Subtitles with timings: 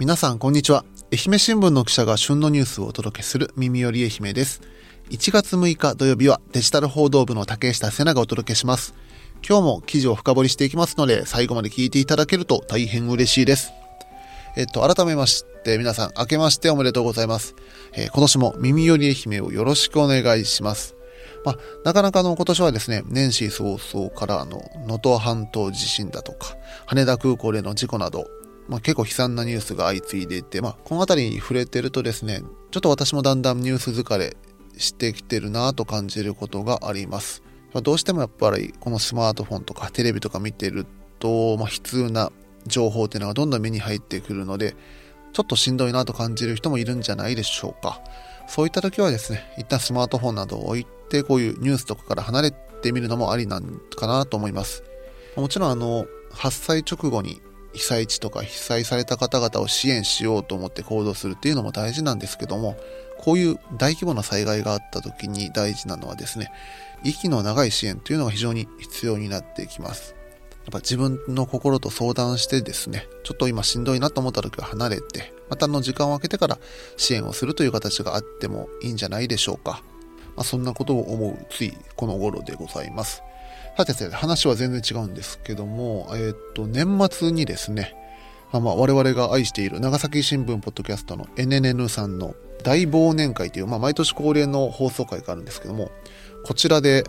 [0.00, 0.86] 皆さんこんにちは。
[1.12, 4.62] 愛媛新聞の記者が旬のニュースをお届けする耳より愛媛です。
[5.10, 8.94] 1月6日土曜日はデジタル報道部の竹下瀬名がお届けします。
[9.46, 13.74] 今日も記事を深掘りしていきますので最後まで聞いていただけると大変嬉しいです。
[14.56, 17.54] えっと改めまして皆さん明けましておめでとうございます、
[17.92, 20.96] えー、今年も耳より愛媛をよろしくお願いします。
[21.44, 26.56] まあ、なかなかの今年はですね、年始早々からの能登半島地震だとか、
[26.86, 28.26] 羽田空港での事故など、
[28.70, 34.36] まあ、結構悲惨なニュースが相次いでいて、まあ、この辺りに触れてるとですね、ちょっと私もだんだんニュース疲れ
[34.78, 37.42] してきてるなと感じることがあります。
[37.82, 40.86] どうしてもやっぱりこのスマートフォンとかテレビとか見てる
[41.18, 42.30] と、まあ、悲痛な
[42.64, 44.76] 情報っていうのがどんどん目に入ってくるので、
[45.32, 48.00] ちょっとしんどいなと感じる人もいるんじゃないでしょうか。
[48.46, 54.84] そういった時はですね、一旦スマートフォンなどを置いて、こういうニュースとかから離れてみるのもありなんかなと思います。
[55.36, 57.40] もちろんあの、発災直後に
[57.72, 62.76] 被災地とか被災された方々を支援しようと思って行動するっていうのも大事なんですけども、
[63.18, 66.50] こういう大規模な災害があった時に大事なのはですね、
[67.04, 70.14] 息の長い支援というのが非常に必要になってきます。
[70.64, 76.58] やっぱ自分の心と相談してですね、ちょっと今しんどいなと思った時は離れて、またの時間を空けてから
[76.96, 79.82] 支援をするという形があってもいいんじゃないでしょうか。
[80.36, 83.22] まあ、そんなことを思うついこの頃でございます。
[83.76, 87.94] さて、話は全然違うんですけども、えっ、と、年末にですね、
[88.52, 95.90] まあ、まあ我々が愛している長崎新聞ポッドキャストの NNN さんの大忘年会という、まあ、毎年恒例の放送会があるんですけども、
[96.44, 97.04] こちらで、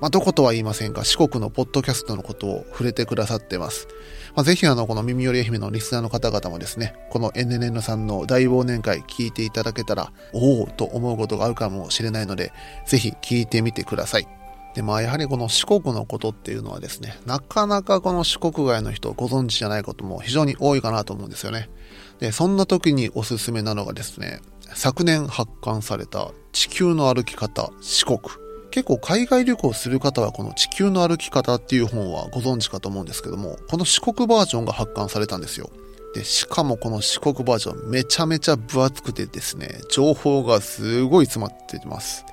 [0.00, 3.88] まあ、どことは言いませんが、四国のポッドキャストのことを触れてくださってます。
[4.34, 12.52] まあ、ぜひあの、この耳より愛媛のリスナーの方々もですね、この NNN さんの大忘年会聞いていただけたら、おおと思うことがあるかもしれないので、
[12.86, 14.35] ぜひ聞いてみてください。
[14.76, 21.70] で、まあやはりこの四国のことっていうのはですね、なかなかこの四国外の人をご存知じゃないことも非常に多いかなと思うんですよね。
[22.20, 24.42] で、そんな時におすすめなのがですね、
[24.74, 28.20] 昨年発刊された地球の歩き方四国。
[28.70, 35.70] 結構海外旅行する方はこの地球の歩き方っていう本はご存知かと思うんですけども、この四国バージョンが発刊されたんですよ。
[36.14, 42.26] で、しかもこの四国バージョンめちゃめちゃ分厚くてですね、情報がすごい詰まってます。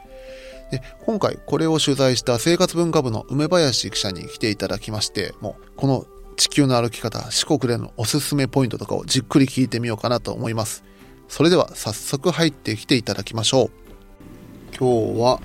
[0.74, 10.84] で今回これを取材した生活文化部の梅林記者に来ていただきましてもうこの地球の歩き方四国でのおすすめポイントとかをじっくり聞いてみようかなと思います。
[11.28, 13.70] それでは早速入ってきていただきましょう。
[14.76, 15.40] 今日は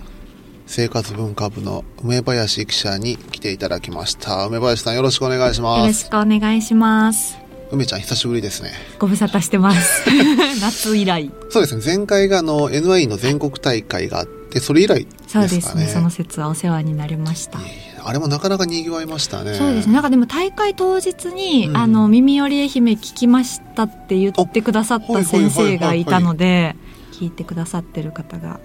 [0.66, 4.47] 生活文化部の梅林記者に来ていただきました。
[4.47, 5.81] 梅林さんよろしくお願いします。
[5.81, 7.39] よろしくお願いします。
[7.71, 8.72] 梅ちゃん久しぶりですね。
[8.99, 10.05] ご無沙汰してます。
[10.60, 11.31] 夏以来。
[11.50, 11.83] そうですね。
[11.84, 15.86] 前回があの NI の全国大会があってでそれ以来、ね、そうですね。
[15.86, 17.59] その説はお世話になりました。
[18.04, 19.54] あれもなかなかにぎわいましたね。
[19.54, 19.86] そうです。
[19.86, 26.76] ねなんかでも大会当日に、うん、あの耳より愛媛聞きましたって言ってくださった先生がいたので
[27.12, 28.60] 聞いてくださってる方が。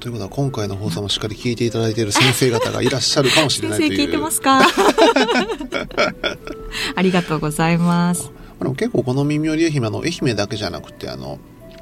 [0.00, 3.90] ということは今回の放送もしっかり聞いていただいている先生方がいらっしゃるかもしれないという。
[3.90, 4.60] 先生聞いてますか？
[6.96, 8.32] ありがとうございます。
[8.58, 11.38] でも結構この耳より愛媛の愛媛だけじゃなくてあの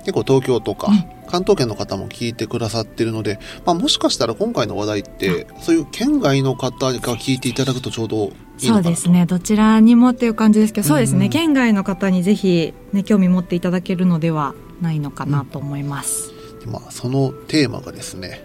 [0.09, 0.91] 結構東京とか、
[1.27, 9.27] 関東圏の方も聞いてくださってるので、まあ、もしかしたら今回の話題って、そういう県外の方が聞いていただくとちょうどそうですね。
[9.27, 11.29] どちらにもっていう感じですけど、そうですね。
[11.29, 16.33] 県外の方にぜひ、ね、興味持っていただけるのではないのかなと思います、
[16.65, 18.41] うん、まあ、そのテーマがですね、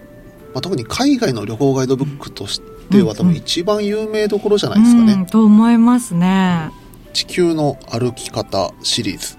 [0.54, 5.14] まあ、特に海外の旅行ガイドブックとしては、多分一番有名どころじゃないですかね。
[5.14, 6.72] うん、と思いますね。
[7.14, 9.38] 地球の歩き方シリーズ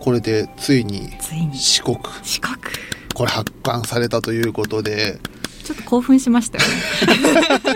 [0.00, 1.10] これでついに
[1.52, 1.98] 四国。
[2.22, 2.56] 四国。
[3.14, 5.18] これ発刊されたということで。
[5.64, 6.74] ちょっと興奮しましたよね。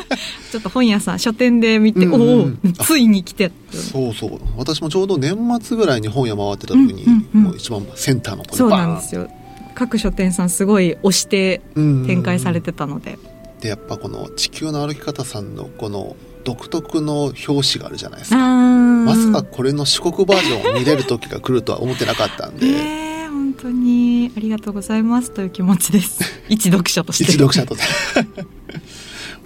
[0.50, 3.50] ちょっと本屋さん書店で見て、うんうん、おおついに来て。
[3.70, 4.40] そうそう。
[4.56, 9.28] 私もちょうど年末ぐらいに本屋回ってた時に、うんうんうん、もう一番センターのそうなんですよ。
[9.74, 18.36] 各書店さんすごい推して展開されてたので、うんうんうん、でやっぱこの「地球の歩き方」さんのこの独特の表紙があるじゃないですか。
[18.38, 24.30] まさかこれの四国バージョンを見れる時が来るとは思ってなかったんで、 えー、本当に。
[24.36, 26.20] ありがとうございますという気持ちです。
[26.48, 27.24] 一読者として。
[27.24, 27.80] 一読者とし
[28.14, 28.46] て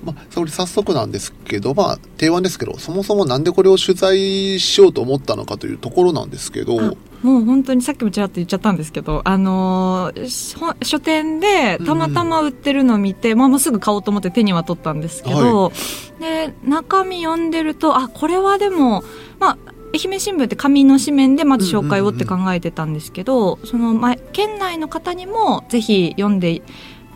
[0.07, 15.73] まあ、それ早速なんですけど、まあ、定番ですけど、そもそもなんでこれを取材しようと思ったのかというところなんですけど、もう本当にさっきもちらっと言っちゃったんですけど、あのー、書店でたまたま売ってるのを見て、うん、まあ、もうすぐ買おうと思って手には取ったんですけど、は
[16.21, 19.03] い、で中身読んでるとあこれはでも、
[19.41, 19.59] まあ、
[19.95, 26.63] 愛媛新聞って紙の紙面でまず紹介をって考えてたんですけど、その前県内の方にもぜひ読んで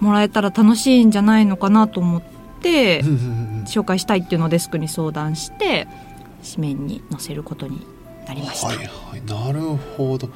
[0.01, 2.40] もらえたら楽しいんじゃないのかなと思って。
[2.61, 5.89] 紹介したいっていうのをデスクに相談して
[6.55, 7.87] 紙面に載せることに
[8.27, 8.69] なりました。
[8.69, 8.83] はいは
[9.17, 9.23] い。
[9.27, 9.61] なる
[9.97, 10.29] ほど。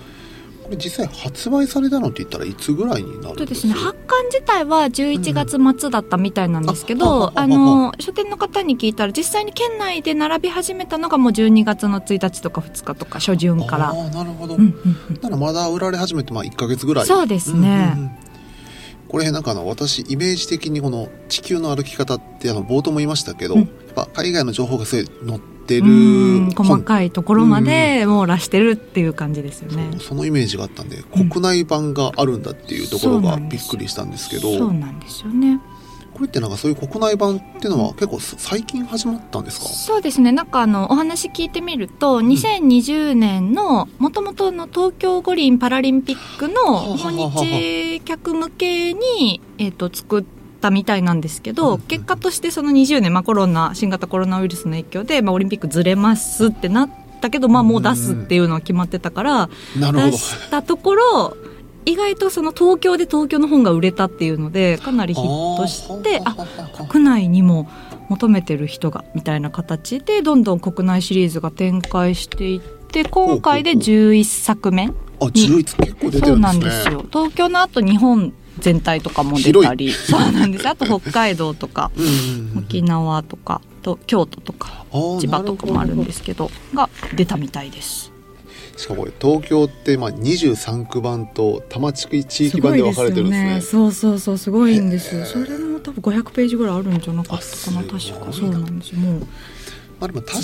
[0.65, 3.75] これ実際発売されたのって言ったらいつぐらいになるんでそうですすね。
[3.75, 13.91] 発刊自体は11月末だったみたいなんですけど、うんああの書店の方に聞いたら実際に県内で並び始めたのがもう12月の1日とか2日とか初旬から。
[13.91, 15.21] ああなるほど、うんうんうん。
[15.21, 17.07] ならまだ売られ始めてまあ1か月ぐらい。
[17.07, 17.93] そうですね。
[17.97, 18.24] うんうんうん
[19.15, 23.61] これなんかあの私イメージ的にこの地球の歩き方ってあの冒頭も言いましたけど、うん。
[23.61, 29.99] やっぱ海外の情報がすごい載ってるうん細本かいところまで網羅してるっていう感じですよね。
[30.01, 35.61] そのイメージがあったんでうん国内版があるんだっていうところがびっくりしたんですけど、そうなんですよね。
[36.15, 39.67] これってなんかそういう国内版っていうのは結構最近始まったんですか？
[39.67, 40.31] そうですね。
[40.33, 46.55] なんかあのお話聞いてみると2020年のもともとの東京五輪パラリンピックの
[46.97, 50.25] 訪日客向けに、えー、と作っ
[50.61, 56.91] たみたいなんですけうんど結果としてその20年、まあ、コロナ新型コロナウイルスの影響で、まあ、オリンピックずれますってなっ
[57.21, 61.37] たけど、まあ、もう出すっていうのは決まってたから出したところ
[61.87, 66.37] 意外とその東京で東京の本が売れたっていうのでかなりヒットしてあ
[66.79, 67.69] あ国内にも
[68.09, 74.91] 求めてる人がみたいな形でどんどん国内シリーズが展開していって今回で11作目
[75.21, 76.85] あ11結構出てそうなんるんですね。
[76.85, 77.07] ですよ。
[77.11, 79.93] 東京の後日本全体とかも出たり。
[79.93, 80.69] そうなんです。
[80.69, 82.11] あと北海道とかうんうん
[82.53, 84.85] うん沖縄とかと京都とか
[85.21, 86.51] 千葉とかもあるんなですけど。
[86.75, 88.14] が出たみたいです
[88.77, 93.61] しかもこれ東京ってまあ23区版と多摩地区地域版で分かれてるんですね。
[93.61, 95.25] そうそうそうすごいんですへー。
[95.25, 98.33] それも多分500ページぐらいあるんじゃなかったかなあ確か。
[98.33, 99.01] そうなんですよ。
[99.01, 99.21] もう。
[99.21, 99.27] ま
[100.03, 100.35] あ、でも確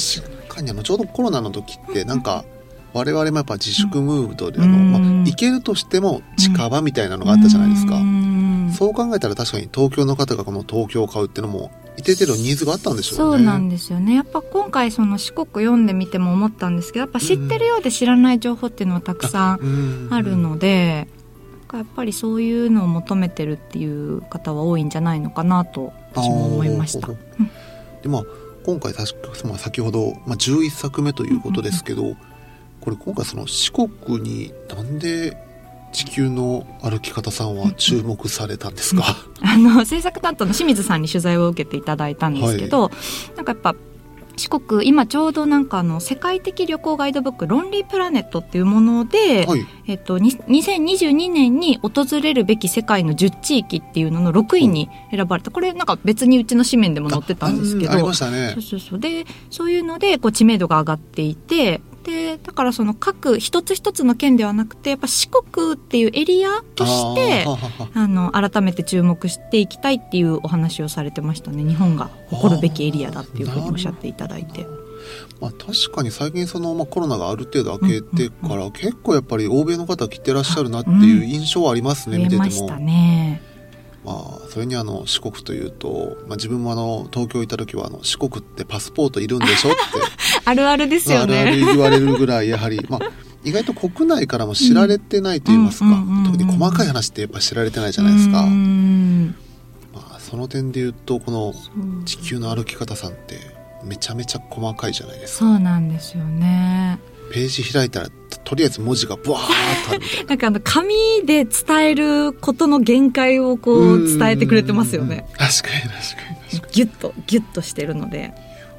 [0.49, 2.45] かにあのちょうどコロナの時ってなんか
[2.93, 4.93] 我々もやっぱ自粛ムードであの、うん。
[4.93, 8.73] まあ、行けるとしても近場みたいなのがあったじゃないですか、うん。
[8.77, 13.17] そう考えたら確かに東京の方がこの東京を買うっていうのも一定程度ニーズがあったんでしょね。
[13.17, 14.15] そううなんですよね。
[14.15, 20.15] やっぱ今回その四国読んでみても思ったんですけどやっぱ知ってるようで知らない情報っていうのはたくさんん。
[20.15, 21.09] あるので、
[21.73, 27.09] やっぱりそういうのを求めてるっていう方は多いんじゃないのかなと私も思いました。
[28.03, 28.25] でまあ
[28.65, 32.17] 今回確か、まあ、先ほど、まあ、11作目ということですけど、
[32.81, 35.37] これ今回その四国になんで
[35.93, 42.91] 地球の歩き方さんは注目されたんですか、 あの制作担当の清水さんに取材を受けていただいたんですけど、
[43.37, 43.75] なんかやっぱ
[44.41, 49.67] 四国今ちょうどなんかあの世界的旅行ガイドブック「ロンリープラネット」っていうもので、はい。
[49.87, 55.51] えっと、に2022年に訪れるべき世界の10地域っていうのの6位に選ばれた。
[55.51, 58.07] これなんか別にうちの紙面でも載ってたんですけど。
[58.07, 58.53] ましたね。
[58.55, 58.99] そうそうそう。
[58.99, 67.45] でそういうのでこう知名度が上がっていてでだからその各一つ一つの県ではなくてやっぱ四国っていうエリアとして
[67.95, 74.67] あの改めて注目していきたいっていうお話をされてましたね日本が誇るべきエリアだっていうふうにおっしゃっていただいて。
[75.41, 83.50] まあ、確かに最近その、まあ、コロナがある程度明けてから、結構やっぱり欧米の方来てらっしゃるなっていう印象はありますね、増え見ててもましたね。
[84.05, 89.79] まあ、それにあの四国というと、まあ、自分もあの東京いた時はあの四国ってパスポートいるんでしょって。
[90.45, 91.65] あるあるですよあるあるね。
[91.67, 93.01] 言われるぐらいやはり、まあ、
[93.45, 101.55] 意外と国内からも知られてないと言いますか、特に細かい話ってやっぱ知られてないじゃないですか、まあ、その点で言うとこの
[102.05, 103.39] 地球の歩き方さんって
[103.85, 105.45] めちゃめちゃ細かいじゃないですか。
[105.47, 106.99] そうなんですよね。
[107.33, 108.09] ページ開いたら
[108.45, 110.95] ととりあえず文字がブワーッとあるみたいな なんかあの紙
[111.25, 115.27] で伝えることの限界をこう伝えてくれてますよね。
[115.31, 115.37] うん。
[115.37, 115.99] 確かに確か
[116.47, 118.35] に確かギュッとギュッとしてるので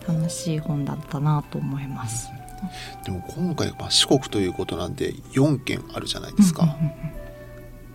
[0.07, 2.29] 楽しい本だったなと思います。
[2.31, 3.05] に。
[3.05, 6.63] でも今回まあ四国ということなんで4件あるじゃないですか。
[6.63, 6.75] うんうん
[7.15, 7.21] うん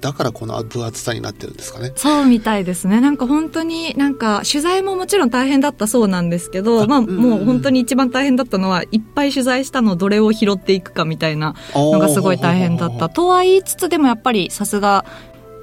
[0.01, 1.93] だからこの分厚さになってるんですかね。
[1.97, 3.01] そうみたいですね。
[3.01, 13.09] なんか本当になんか取材ももちろん大変だったそうなんですけど、まあもう本当に一番大変だったのはいっぱい取材したのどれを拾っていくかみたいなのがすごい大変だった。
[13.09, 15.05] とは言いつつでもやっぱりさすが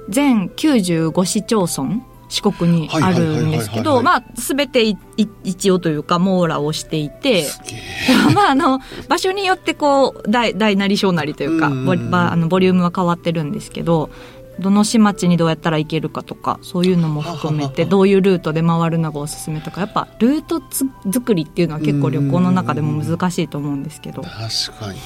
[0.08, 2.00] 全95市町村
[2.34, 7.46] 四国にあるんですけど、まあ全ていい一応というか網羅をしていて。
[8.34, 14.10] まああの場所によってこう大大なり小なりというか、うんボリばあのボリュームは変わってるんですけど
[14.58, 24.22] どの市町にどうやったら行けるかとかそういうのも含めてどういうルートで回るのがおすすめとかやっぱルートつ作りっていうのは結構旅行の中でも難しいと思うんですけど。
[24.22, 24.98] 確かに。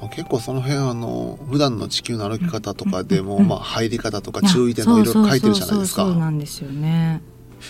[0.00, 6.02] まあ結構その辺あの普段の地球の歩き方とかでも、うんまあ入り方とか注意点もいろいろ書いてるじゃないですか。
[6.02, 7.22] そうなんですよね。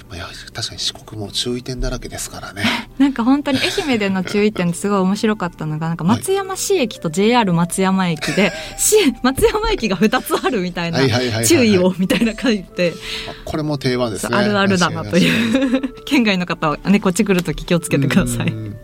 [0.08, 2.62] まあいや確かに四国も注意点だらけですからね。
[2.98, 12.94] なんか本当に愛媛での注意点ってすごい面白かったのがなんか松山市駅と JR 松山駅で、 市松山駅が2つあるみたいなはいはいはいはいはい注意をみたいな書いて
[13.28, 14.36] あこれも定番ですね。
[14.36, 18.75] あるあるだなという 県外の方はねこっち来るとき気をつけてください。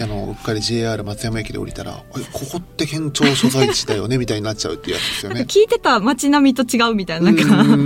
[0.00, 5.40] あのうっかり JR 松山駅で降りたら「おいここって県庁所在地だよね」みたいになっちゃうっていうやつですよね。
[5.48, 7.78] 聞いてた街並みと違うみたいななんか。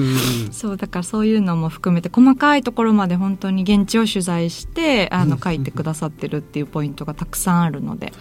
[0.52, 5.30] そうだからそういうのも含めて細かいところまで本当に現地を取材してあうん。
[5.30, 8.12] の書いてくださってるっていうポイントがたくさんあるので。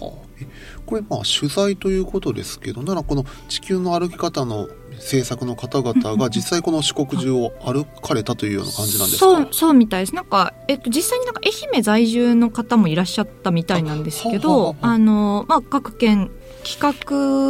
[0.00, 0.30] はあ。
[0.40, 0.46] え
[0.86, 4.68] これまあ取材ということですけどならこの地球の歩き方の
[5.00, 9.26] 制作の方々が実際この四国中を歩かれたというような感じなんですか？
[9.26, 10.14] そうそうみたいです。
[10.14, 16.30] なんか、えっと、実際になんか愛媛在住の方もいらっしゃったみたいなんですけどあの、まあ、各県
[16.62, 16.78] 企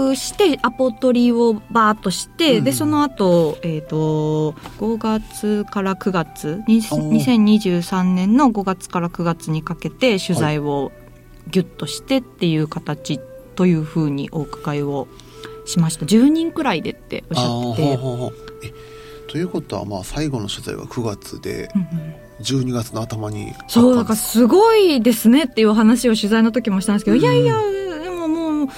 [0.09, 7.11] 画してアポ取りをバーッとして、うんでその後、えっと5月から9月におー。
[7.11, 10.93] 2023年の5月から9月にかけて取材を
[11.49, 13.19] ギュッとしてっていう形
[13.57, 15.09] というふうにお伺いを
[15.71, 16.07] しました。
[16.07, 17.83] 10人くらいでっておっしゃって。
[17.83, 17.97] て。
[17.97, 18.33] ほうほう
[19.29, 22.15] ということはまあ最後の取材は9月でうんうん。
[22.41, 27.55] 12月の頭にそう、だからすすごいですねっていう話を取材の時もしたんですけど、うんいやいや、
[28.03, 28.73] でももう、ね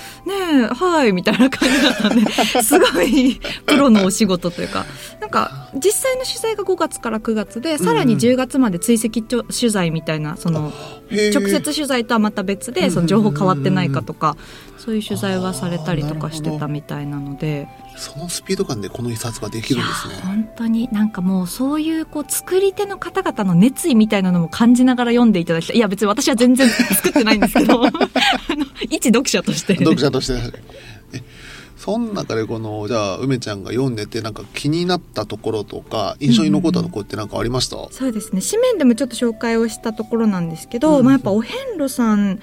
[0.62, 2.30] え、はい、みたいな感じだったんで、
[2.62, 4.84] すごいプロのお仕事というか、
[5.20, 10.72] なんか、実際の取材が5月から9月で、さらに10月まで追跡取材みたいな、その、
[11.10, 14.36] 直接取材とはまた別で、その情報変わってないかとか、
[14.84, 20.14] そういう取材はされたりとかしてたみたいなので、そのスピード感でこの一冊ができるんですね。
[20.24, 25.76] 本当になんかもうそういうこう作り手の方々の熱意みたいなのも感じながら読んでいただきたい。
[25.76, 27.84] いや別に私は全然作ってないんですけど。
[28.90, 29.76] 一読者として。
[29.76, 30.32] 読者として。
[30.34, 30.91] え
[31.82, 38.40] その中でこのじゃあ梅ちゃんが読んでてなんか気になったところとか印象に残ったところって何かありました、そうですね。
[38.40, 42.38] 紙面でもちょっと紹介をしたところなんですけど、うんまあ、やっぱお遍路さん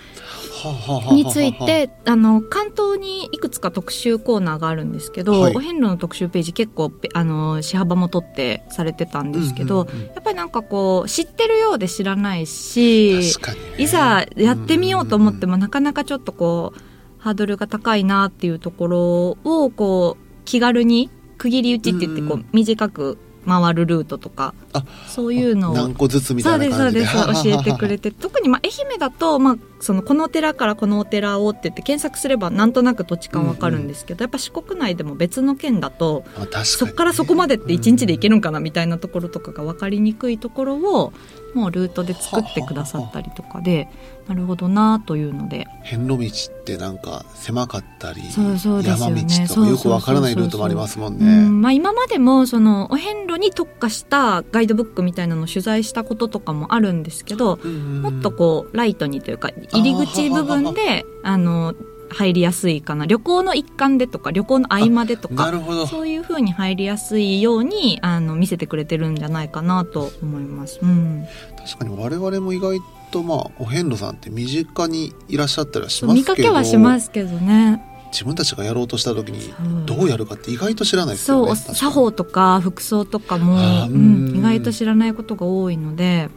[1.14, 5.56] についてあの関東にいくつか特集コーナーがあるんですけど、はい。
[5.56, 10.06] お遍路の特集ページ結構あの市幅も取ってされてたんですけど、うんうんうん。
[10.08, 13.54] やっぱりなんかこう知ってるようで知らないしね。
[13.78, 16.89] いざやってみようと思ってもなかなかちょっとこう
[17.20, 25.74] ハードルが高いなっていうところをこう気軽に区切り打ちって言ってこう短く回るルートとかあそういうのを。
[25.74, 27.44] 何個ずつみたそうですそうでです。
[27.44, 28.22] 教えてくれてて。
[28.22, 41.14] 特にまあ愛媛だと、まあ、そのこのお寺からこのお寺をって言って検索すればなんとなく土地感わかるんですけど、やっぱ四国内でも別の県だとねそこからそこまでって1日で行けるんかなみたいなところとかが分かりにくいところを
[41.54, 43.88] もうルートで作ってくださったりとかで
[44.28, 45.68] なるほどなというので。
[45.82, 49.26] 遍路道ってなんか狭かったりそうそうですよね。
[49.28, 51.48] 山道とかよくわからないルートもありますもんうね。
[51.48, 61.74] んまあ、今までもそのお遍路に特化したガイドブックみたいなのを取材したこととかもあるんですけど、もっとこうライトにというか入り口部分であの
[62.12, 63.06] 入りやすいかな。
[63.06, 65.86] 旅行の一環でとか旅行の合間でとかなるほど。
[65.86, 70.80] そういう風に入りやすいようにあの見せてくれてるんじゃないかなと思います。
[70.82, 71.26] うん、
[71.58, 72.80] 確かに我々も意外
[73.12, 77.84] とまあお遍路さんって身近にいらっしゃったりはしそうますけど見かけはしますけどね。
[78.12, 79.68] 自分たちがやろうとした時にう。
[79.68, 81.56] んどうやるかって意外と知らないですそう、よね。
[81.60, 86.30] 作法とか服装とかもううんん、意外と知らないことが多いので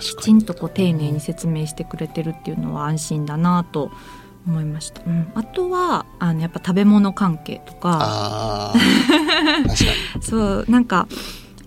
[0.00, 3.90] きちんとこう丁寧に説明してくれてるっていうのは安心だなと
[4.46, 8.74] 思いました、うん、あとはあのやっぱ食べ物関係とか。
[10.20, 11.06] そうなんか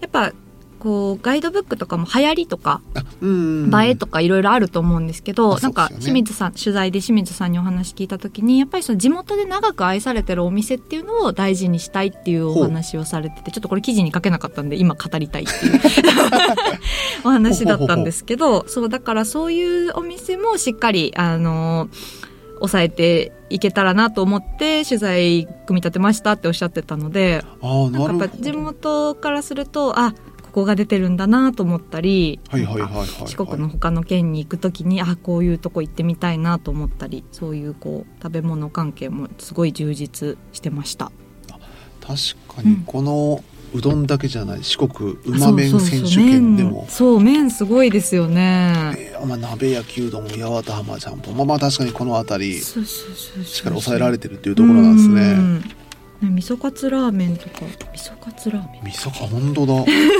[0.02, 0.32] やっぱ
[0.80, 15.82] こうガイドブックとかも流行りとかあうん映えとかいろいろあると思うんですけど、あなんか清水さん取材で清水さんにお話聞いた時にやっぱりその地元で長く愛されてるお店っていうのを大事にしたいっていうお話をされててちょっとこれ記事に書けなかったんで今語りたいっていう
[17.26, 21.90] お話だったんですけどそうだからそういうお店もしっかりあの
[22.60, 30.14] 抑えていけたらなと思って取材組み立てましたっておっしゃってたのでなんかやっぱ地元からするとあ
[30.58, 41.12] ここが出てるんだなと思ったり、四国の他の県に行く時にあこういうとこ行ってみたいなと思ったりそういうこう食べ物関係もすごい充実してました。
[42.02, 42.18] 確
[42.56, 43.44] かにこの
[43.76, 46.72] うどんだけじゃない四国うま麺選手権でも。
[46.72, 48.96] 麺そう麺すごいですよね。
[48.98, 52.86] えーまあ、鍋焼きうどん八幡浜ちゃんぽんまあまあ確かにこの辺りしっかり
[53.70, 55.77] 抑えられてるっていうところなんですね
[56.22, 57.66] 味噌カツラーメンとか。
[57.94, 58.84] 味噌カツラーメン。
[58.86, 59.74] 味噌か本当だ。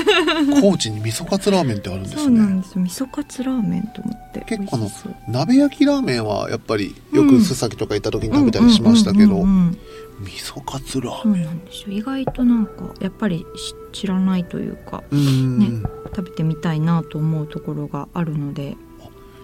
[0.62, 2.80] 高知に味噌カツラーメンってあるんですそうなんねですよ。
[2.82, 4.40] 味噌カツラーメンと思って。
[4.46, 4.90] 結構あの
[5.28, 7.36] 鍋焼きラーメンはやっぱりよくうん。
[7.38, 9.44] 須崎とか行った時に食べたりしましたけど。
[10.20, 11.44] 味噌カツラそうーメン。
[11.44, 11.92] なんですよ。
[11.96, 15.66] 意外となんかやっぱりし知らないというかうん、ね
[16.14, 18.76] 食べてみたいなと思うところがあるので。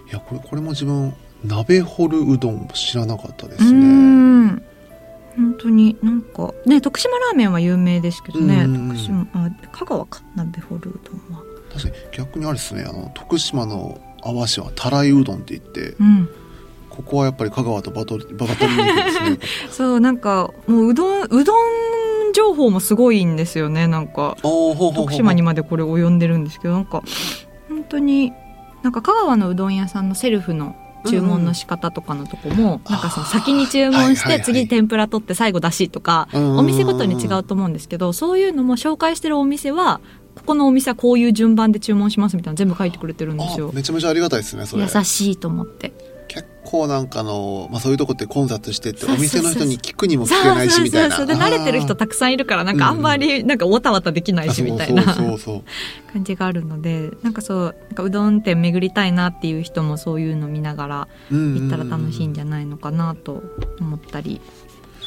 [0.09, 3.79] いやこれこれも自分鍋掘るうどん知らなかったでうすね。
[3.79, 4.61] ん
[5.35, 8.63] 本当になんかね徳島ラーメンは有名ですけどね。
[8.63, 11.43] うん徳島あ香川か鍋ホルうどんは。
[11.73, 16.29] 確かに逆にあれですねあの徳島の阿波市はたらいうどんって言ってうん。
[16.89, 19.39] ここはやっぱり香川とバトルバトルですね。
[19.69, 23.87] そうなんかもううどんうどん情報もすごいんですよね。
[23.87, 27.03] なんか徳島にまでこれ及んでるんですけどなんか
[27.67, 28.31] 本当に
[28.81, 30.75] なんか香川のうどん屋さんのセルフの
[31.05, 34.41] 注文の仕方とかのとこも、なんかその先に注文してはいはいはい。
[34.43, 36.57] 次天ぷら取って最後だしとか、うん。
[36.57, 40.01] お店ごとに違うと思うんですけどそういうのも紹介してるお店は
[40.35, 43.69] ここのお店はこういう順番で注文しますみたいなの全部書いてくれてるんですよ。
[43.71, 45.93] あめちゃめちゃありがたいですね優しいと思って
[46.65, 49.19] 結構なんかあの、まあ、そういうとこって混雑しててそうそうそう。
[49.19, 51.15] お店の人に聞くにも聞けないしみたいな。
[51.15, 63.43] そうそうそうで慣れてる人あたくさんいるからなんかあんまりなんかわたわたできないーしみたいな感じがあるのでなんかそうなんかうどん店巡りたいなっていう人もそういうの見ながら行ったら楽しいんじゃないのかなと
[63.79, 64.41] 思ったり、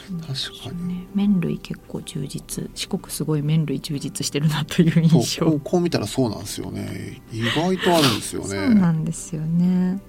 [0.09, 0.89] 確かに。
[0.89, 2.71] ね、麺類結構充実。
[2.75, 5.47] 四国すごい麺類充実してるなという印象。
[5.47, 7.21] こうこう見たらそうなんですよね。
[7.33, 10.01] 意外とあるんですよそうなねんですよね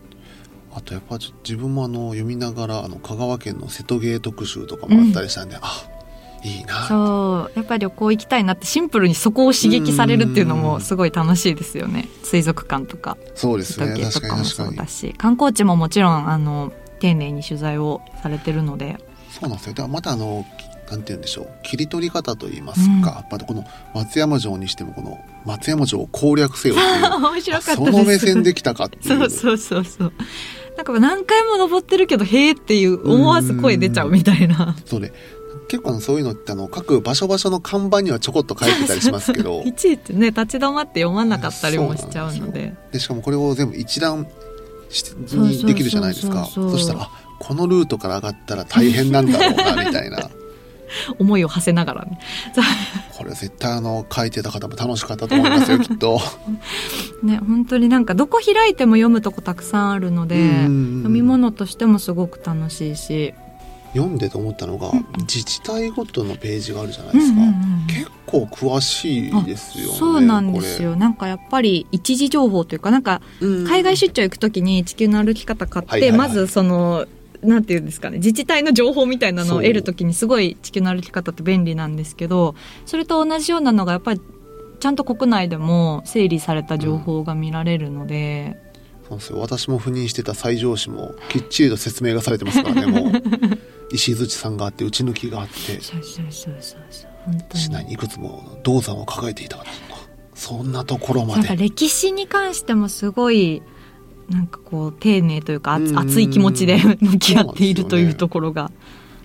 [0.80, 5.90] あとやっぱ自分もあの読みながらあの香川県の瀬戸芸特集とかもあったりしたんで、あ
[6.42, 6.88] いいな。
[6.88, 7.52] そう。
[7.56, 12.08] やっぱり旅行行きたいなってシンプルにそこを刺激されるっていうのもすごい楽しいですよね。
[12.24, 13.18] 水族館とか。
[13.36, 13.94] そうですね。
[13.94, 15.14] と確かかもそうだし。
[15.18, 18.98] 観光地ももちろんあの丁寧に取材をされてるので。
[19.30, 19.74] そうなんですよ。
[19.74, 20.46] でまたあの
[20.90, 21.50] なんて言うんでしょう。
[21.64, 23.02] 切り取り方といいますか、うん。
[23.02, 27.14] やっぱこの松山城にしてもこの松山城を攻略せよっていう。
[27.20, 29.04] 面白かったその目線できたかっていう。
[29.08, 30.14] そうそうそうそう
[30.80, 34.78] なんか何回も登ってるけどへえっていう思わず声出ちゃうみたいな。
[34.86, 35.12] そうで
[35.68, 39.62] 結構そういうのってあの各場所場所の看板にはちょこっと書いてたりしますけど。
[39.66, 42.74] いちいちね立ち止まって読まなかったりもしちゃうので。
[42.94, 44.26] でしかもこれを全部一覧
[44.90, 46.46] しにできるじゃないですか。
[46.46, 50.30] そしたらあこのルートから上がったら大変なんだろうなみたいな
[51.18, 52.20] 思いを馳せながらね。
[53.18, 56.20] これ絶対あの書いてた方も楽しかったと思いますよきっと。
[57.24, 63.34] ね本当になんかどこ開いても読むとこたくさんあるのでうん読み物としてもすごく楽しいし。
[63.94, 70.96] 読んでと思ったのが、うん自治体ごとのページがあるじゃないですか、うんうんうん結構詳しいですよねそうなんですよ。
[70.96, 76.18] なんかやっぱり一時情報というかなんか海外出張行く時に地球の歩き方買って、はいはいはい。
[76.20, 77.08] まずその
[77.42, 84.22] なんていうんですかね自治体の情報みたいなのを得る時にすごい地球の歩き方って便利なんですけどそれと同じようなのがやっぱり
[84.80, 88.58] ちゃんと国内でも整理された情報が見られるので、
[89.10, 89.40] そうですよ。
[89.40, 93.12] 私も赴任してた西条市もきっちりと説明がされてますからねもう。
[93.92, 95.82] 石槌さんがあって打ち抜きがあって
[97.56, 99.72] 市内ににいくつも銅山を抱えていたから
[100.36, 103.64] そんなところまなんかで歴史に関してもすごい
[104.30, 108.72] なんかこう丁寧というか熱い気持ちで向き合っているというところが。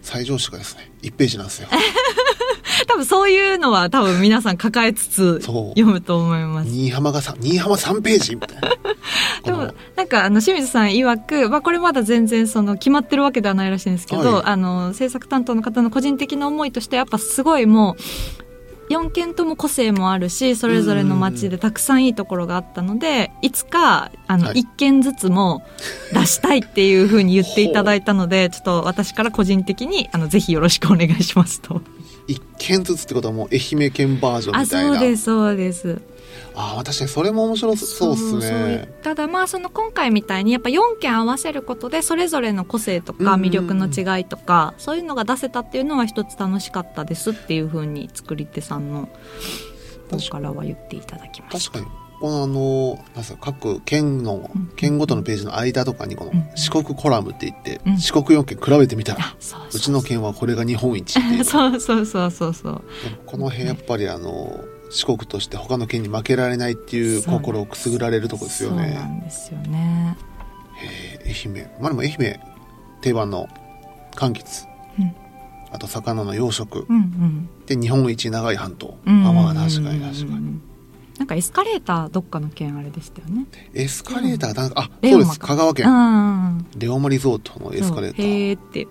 [0.02, 1.68] 西条市がですね1ページなんですよ。
[2.86, 6.70] 多分そういうのは多分皆さん抱えつつ読むと思います。
[6.70, 8.70] 新居浜がさ新居浜3ページみたいな。
[9.44, 14.42] でもなんかあの清水さん曰く、まあ、これまだ全然その決まってるわけではないらしいんですけど、はい。
[14.46, 18.43] あの制作担当の方の個人的な思いとしてやっぱすごいもう
[18.90, 25.64] 4件とも個性もあるしそれぞれの街でたくさんいいところがあったのでいつかあのはい1件ずつも
[26.12, 31.80] 出したいっていうふうに言っていただいたのでちょっと私から個人的にあのぜひよろしくお願いしますと。
[32.28, 36.13] 1件ずつってことはもう愛媛県バージョンあみたいなそうですそうです。
[36.56, 49.08] ああ確かにそれも面白そうそうですねただまあその今回みたいにやっぱ4件合わせることでそれぞれの個性とか魅力の違いとかそういうのが出せたっていうのは一つ楽しかったですっていうふうに作り手さんの
[50.10, 51.78] 方からは言っていただきました。
[51.78, 52.04] 確かに。
[52.20, 54.68] このあのなんすか各県のうん。
[54.76, 56.48] 県ごとのページの間とかにこのうん。
[56.54, 57.98] 四国コラムって言って、うん。
[57.98, 59.78] 四国4県比べてみたら、うそうう。
[59.78, 61.44] ちの県はこれが日本一っていう。
[61.44, 62.82] そうそうそうそうそう。
[63.26, 64.64] この辺やっぱりあの
[64.94, 69.02] 四国として他の県に負けられないっていう心をくすぐられるとこですよそうなね。
[69.04, 70.16] んですよね。
[70.76, 71.70] へえ愛媛。
[71.80, 72.40] まあでも愛媛
[73.02, 73.48] 定番の
[74.14, 74.66] 柑橘、
[74.98, 75.12] うん。
[75.72, 76.84] あと魚の養殖。
[76.88, 77.48] うんうん。
[77.66, 80.60] で日本一長い半島、うんあまあ確かに確かに
[81.18, 83.46] なんかエスカレーターどっかの県あれでしたよね。
[83.72, 84.66] エスカレーターな。
[84.66, 84.80] んか。
[84.82, 85.38] あそうです。
[85.38, 88.48] 香川う県んレオマリゾートのエスカレーター。
[88.48, 88.86] へーって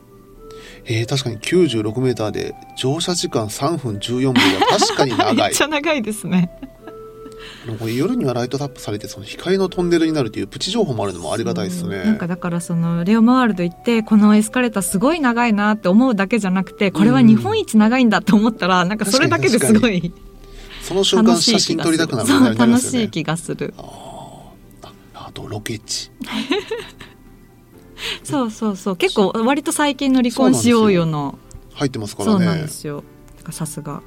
[0.85, 6.49] えー、確かに96メーターで乗車時間3分14秒は確かに長 めいっちゃ長いですね。
[7.79, 12.03] これ夜にはライトアップされてその光のトンネルになるというプチ情報もあるのもありがたいですね。
[12.03, 20.13] なんかだからそのレオマワールド行ってこのエスカレーターすごい長いなって思うだけじゃなくてこれは日本一長いんだと思ったらなんかそれだけですごい
[20.81, 23.73] その瞬間写真撮りたくなるみたいにな楽しい気がする。
[23.77, 24.51] あ
[25.13, 26.11] あとロケ地
[28.23, 28.95] そうそうそう。
[28.97, 31.37] 結構割と最近の離婚しようよの。
[31.73, 33.03] 入ってますかそうらねなんですよ。
[33.51, 34.01] さすが。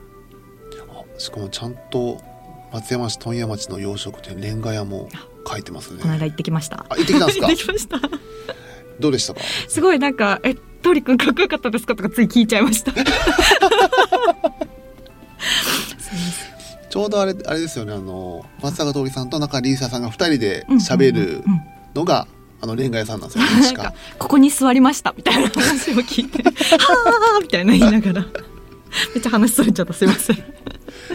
[0.90, 2.20] あしかもちゃんと
[2.72, 5.08] 松山市問屋町の洋食店レンガ屋も
[5.48, 6.00] 書いてますね。
[6.02, 6.86] この間行ってきました。
[6.88, 7.40] あ行ってきたんです
[7.88, 7.98] か？
[9.00, 9.40] どうでしたか？
[9.68, 12.92] すごいなんか「えトリ君かっこよかったですか?」とかつい聞いちゃいました。
[16.88, 17.92] ちょうどあれあれですよね。
[17.92, 21.44] あの松坂桃李さんと中里依紗さんが2人で喋る
[21.94, 22.26] のが、
[22.60, 26.50] あの恋愛さんなんですよ 確かかここに座りましたみたいな話を聞いて「は
[27.36, 28.26] あ」みたいな言いながら
[29.14, 30.36] めっちゃ話それちゃったすいません。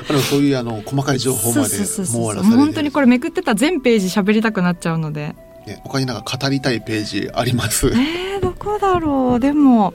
[0.09, 5.35] あのそういうあの細かい情報までそう本当にこれめくってたら全ページ喋りたくなっちゃうので。
[5.67, 7.87] ね、他になんか語りたいページあります？
[7.89, 9.39] えー、どこだろう？
[9.39, 9.93] でも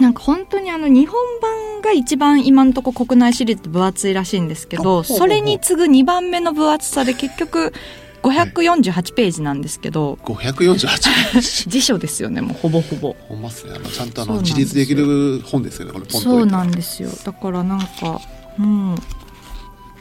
[0.00, 7.72] なんか本当にあの日本版が一番今のとこ国内シリーズ分厚いらしいんですけどそれに次ぐ2番目の分厚さで結局
[8.22, 10.74] 548ページなんですけど、548
[11.32, 13.16] ページ辞書ですよねもうほぼほぼ。
[13.28, 13.74] ほんまっすね。
[13.74, 17.10] あのちゃんとあの自立できる本ですよねこれポンとそうなんですよ。
[17.24, 18.20] だからなんか
[18.56, 18.98] もう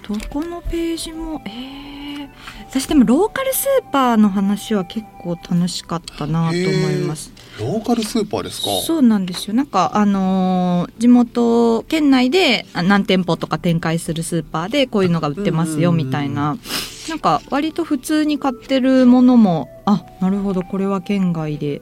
[0.08, 2.30] どこのページもえー、
[2.70, 8.70] 私でもローカルスーパーの話は結構楽しかったなと思いますローカルスーパーですか？
[8.86, 9.54] そうなんですよ。
[9.54, 16.58] なんかあのー地元県内であ何店舗とか展開するスーパーでこういうのが売ってますようんみたいな
[17.10, 21.82] なんか割と普通に買ってるものもあなるほどこれは県外で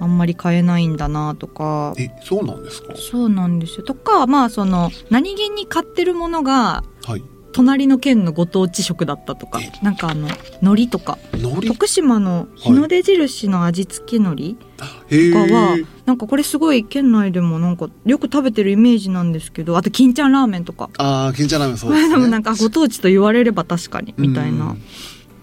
[0.00, 1.94] あんまり買えないんだなとか。
[1.98, 2.94] えそうなんですか？
[2.96, 3.82] そうなんですよ。
[3.84, 7.22] とかまあその何気に買ってるものがはい。
[7.50, 9.58] 隣の県のご当地食だったとか。
[9.60, 9.72] え。
[9.82, 10.28] なんかあの
[10.62, 11.18] 海苔とか。
[11.66, 20.88] 徳島の日の出印の味付け海苔、へとかはえなんかこれすごい県内でもなんかよく食べてるイメージなんですけどあと金ちゃんラーメンとか。
[20.98, 22.14] ああ金ちゃんラーメンそうこですね。
[22.14, 24.14] れでもなんかご当地と言われれば確かに。
[24.16, 24.82] みたいなうん。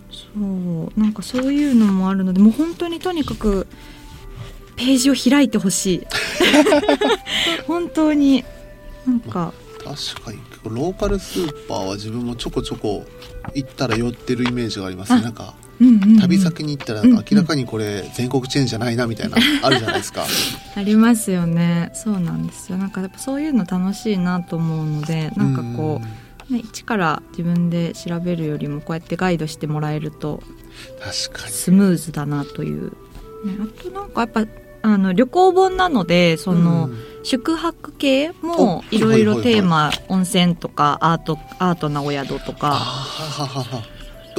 [0.09, 3.67] そうなんかそういうのもあるのでもう本当にとにかく
[4.75, 6.01] ページを開いてほしい。
[7.67, 8.43] 本当に
[9.05, 9.53] なんか。
[9.83, 10.39] 確かに。
[10.63, 13.05] ローカルスーパーは自分もちょこちょこ
[13.53, 15.19] 行ったら寄ってるイメージがありますね。
[15.19, 20.25] あなんか旅先に行ったら明らかにこれ全国チェーンじゃないなみたいなあるじゃないですか。
[20.75, 21.91] ありますよね。
[21.93, 22.77] そうなんですよ。
[22.77, 26.01] なんかやっぱそういうの楽しいなと思うのでなんかこ
[26.49, 30.41] う、ね、一から自分で調べるよりもこうやってガイドしてもらえると
[30.99, 31.53] 確かに。
[31.53, 32.91] スムーズだなという、
[33.45, 34.45] ね、あとなんかやっぱ
[34.81, 37.15] あの旅行本なのでその、うん。
[37.25, 42.71] 宿泊系もおいろいろテーマ、温泉とかアートアートなお宿とあか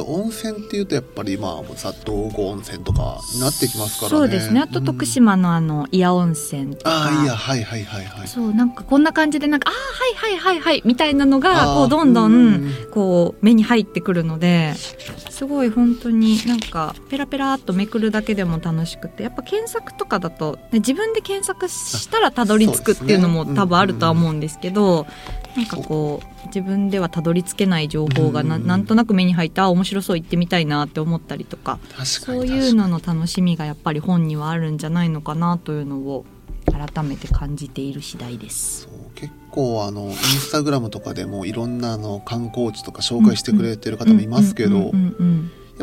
[0.03, 4.17] はははは温泉っていうとやっぱりまあさ道後温泉とかになってきますからね。
[4.17, 4.59] そうですね。
[4.59, 9.75] あと徳島のあの祖谷温泉とか、ああいやはいはいはいはいそうなんかこんな感じでなんかああ
[10.19, 12.47] はいはいはいはいみたいなのがこうどんどうん。
[12.55, 12.57] ん
[12.91, 14.73] こう目に入ってくるので
[15.29, 25.05] すごい本当になんかペラペラっとめくるだけでも楽しくてやっぱ検索とかだと、ね、自分で検索したらたどり着くっていうのも多分あるとは思うんですけど
[25.57, 28.67] なんかこう自分ではたどり着けない情報がなうん。
[28.67, 36.25] なんとなく目に入ってあ面白そう行ってみたいなって思ったりとかそうにいうのの楽しみがやっぱり本にはあるんじゃないのかなというのを
[36.65, 38.87] 改めて感じている次第です。
[39.15, 44.91] 結構あのインスタグラムとかでもいろんなあの観光地とか紹介してくれてる方もいますけどや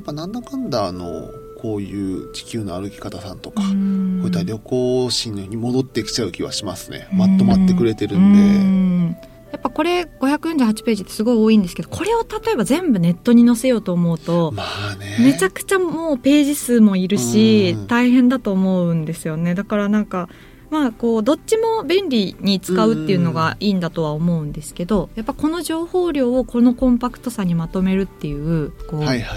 [0.01, 1.29] っぱなんだかんだあの
[1.61, 7.09] こういう地球の歩き方さんとか、こういった旅行心に戻ってきちゃう気はしますね。
[7.11, 9.17] まとまってくれてるんで、うん
[9.55, 15.17] やっぱこれ548ページってすごい多いんですけどこれを例えば全部ネットに載せようと思うと、まあね。
[15.21, 17.87] めちゃくちゃもうページ数もいるしうん。
[17.87, 19.55] 大変だと思うんですよね。
[19.55, 20.29] だからなんか
[20.71, 28.73] まあこうどっちも便利に使うっていうのがいいんだとは思うんですけどやっぱこの情報量をこのコンパクトさにまとめるっていう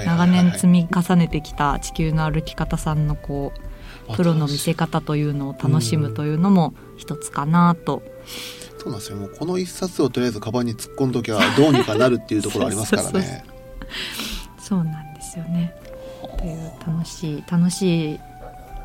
[0.03, 3.53] 長年積み重ねてきた地球の歩き方さんのこ
[4.09, 8.01] うプロの見せ方というのを楽しむというのも一つかなと。
[8.87, 13.43] そうなんですよもうこの一冊をとりあえずカバンに突っ込んどきゃどうにかなるっていうところありますからね
[14.59, 15.73] そうなんですよね。
[16.37, 18.19] という楽しい楽しい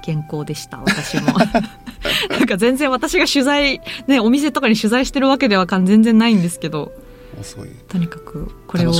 [0.04, 1.32] 原稿でした私も。
[2.30, 6.92] なんか全然私が取材ねお店とかに取材してるわけでは全然ないんですけど
[7.88, 8.92] とにかくこれを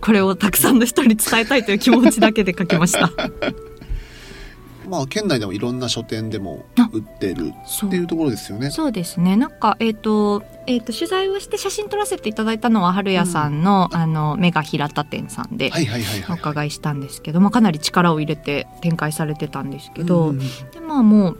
[0.00, 3.10] これをたくさんの人に伝えたいという気持ちだけで書きました。
[4.90, 8.70] まあ県内でもいろんな書店でも売ってるそっていうところですよね。
[8.70, 9.36] そうですね。
[9.36, 15.86] なんかえっ、と,、えー、と取材をして写真撮らせていただいたのは春屋さんの,、あのメガ平田店さんでおはい
[16.28, 20.44] 伺いしたんですけど、まあ、かなり力を入れて展開されてたんですけど、うんで
[20.80, 21.38] まあもう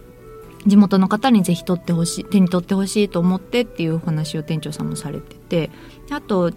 [0.66, 5.70] 地元の方にぜひ取ってほしい手に取ってほしいと思ってっていうお話を店長さんもされてて
[6.08, 6.52] であと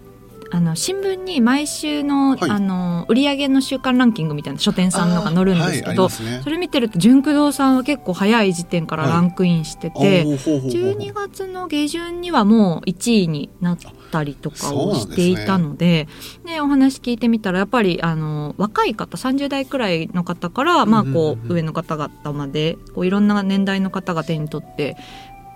[0.54, 2.50] あの新聞に毎週の,、はい。
[2.50, 6.40] あの売上の週間ランキングみたいな書店さんのが載るんですけど、りますね。
[6.44, 13.78] それ見てると純駆動さんは結構早い時点からランクインしてて、おーほうほうほうほう12月の下旬にはもう1位になっ
[14.12, 16.06] たりとかをしていたので
[16.46, 24.96] でお話聞いてみたらやっぱりあの若い方30代くらいの方から、まあ、こうんう上の方々までこういろんな年代の方が手に取って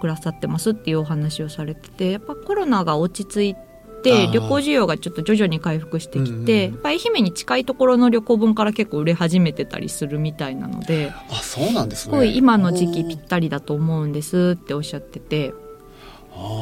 [0.01, 3.68] くださってますっていうお話をされててやっぱコロナが落ち着いて
[4.05, 4.33] あー。
[4.33, 11.13] 旅行需要がちょっと徐々に回復してきて、うんうん愛媛に近いところの旅行本から結構売れ始めてたりするみたいなので。
[11.31, 12.13] あそうなんですね。
[12.13, 15.53] すごい今の時期ぴったりだと思うんですっておっしゃってて。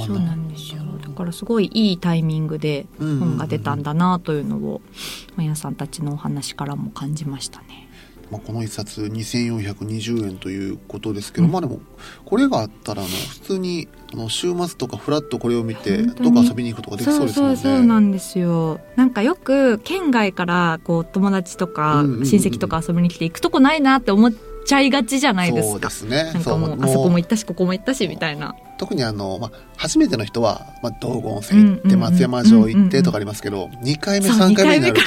[0.07, 0.83] そうなんですよ。
[1.03, 4.81] だからすごいいいタイミングで本が出たんだなというのを
[5.37, 7.86] 本屋さんたちのお話からも感じましたね。
[8.31, 11.53] まあ、この一冊2420円ということですけど、うん。
[11.53, 11.81] まあでも
[12.25, 17.57] これがあったらあの普通にあの週末とかフラッとこれを見てどっか遊びに行くとかできそうですもんね。
[17.57, 18.81] そうそうなんですよ。
[18.97, 24.33] なんかよく県外からこう友達とか親戚とか遊びに来て行くとこないなって思っ
[24.67, 25.91] ちゃいがちじゃないですか。
[25.91, 26.33] そうですね。
[26.33, 28.55] なんかもうそうあそこも行ったしここも行ったしみたいな。
[28.79, 35.01] 特にあの、まあ、初めての人は、まあ、道後温泉行って、松山城行ってとかありますけど、2回目そう3回目になると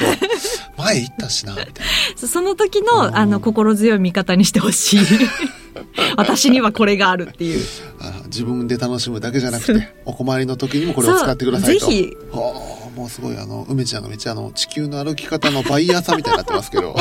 [0.76, 1.80] 前行ったしなみたいな。
[2.16, 2.86] そ その時うん。
[2.86, 5.00] のあの心強い味方にしてほしい。
[6.16, 7.64] 私にはこれがあるっていう。
[8.00, 11.86] あ自分で楽しむだけじゃなくてお困りの時にもこれを使ってくださいと。
[11.86, 12.16] ぜひ。
[12.32, 16.90] はあもうすごいあの梅ちゃんがめっちゃあの地球の歩き方のバイヤーさんみたいになってますけど。
[16.90, 16.94] い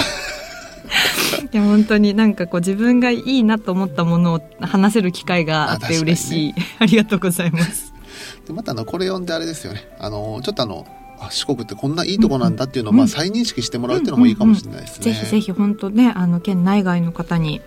[1.60, 6.56] や本当になんかこう自分がいいなと思ったものを話せる機会があって嬉しい。
[6.80, 7.94] あ,、りがとうございます。
[8.48, 9.88] でまたあのこれ読んであれですよね。
[10.00, 10.86] あのちょっとあの
[11.20, 12.98] あ四国ってこんないいとこなんだっていうのを、うん。
[12.98, 15.06] まあ、再認識してもらうっていうのもいいかもしれないですね。
[15.06, 17.62] ぜひぜひ本当ねあの県内外の方に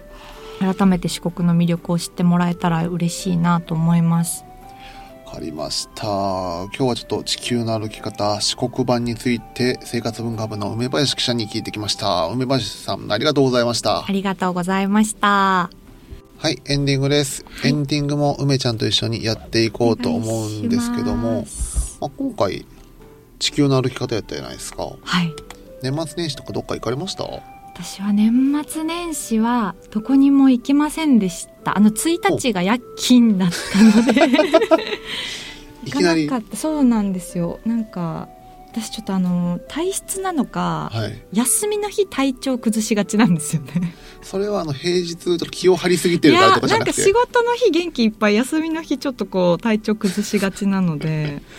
[0.61, 4.45] 改めて四国の魅力を知ってもらえたら嬉しいなと思います
[5.33, 6.05] わかりました。
[6.05, 12.27] 今日はちょっと地球の歩き方四国版について生活文化部の梅林記者に聞いてきました。
[12.27, 14.05] 梅林さんありがとうございました。
[14.05, 15.71] ありがとうございました。
[16.37, 17.68] はいエンディングです、い。
[17.68, 21.47] エンディングも梅ちゃんと一緒にやっていこうと思うんですけども
[21.99, 22.66] まあ、今回
[23.38, 24.85] 地球の歩き方やったじゃないですか。
[25.01, 25.33] はい。
[25.83, 27.25] 年末年始とかどっか行かれました？
[27.75, 31.77] 私は年末年始はどこにも行きませんでした。
[31.77, 34.21] あの1日が夜勤だったので。
[35.85, 36.57] 行かなかった。
[36.57, 37.61] そうなんですよ。
[37.65, 38.29] なんか
[38.73, 41.23] 私ちょっとあの体質なのか、はい。
[41.33, 43.95] 休みの日体調崩しがちなんですよね。
[44.21, 46.93] それはあの平日ちょっと気を張りすぎているからやなとかじゃなくて。
[46.93, 51.41] んか仕事の日元気いっぱい休みの日ちょっとこう体調崩しがちなので。